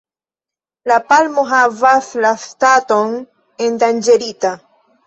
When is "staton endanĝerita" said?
2.47-4.59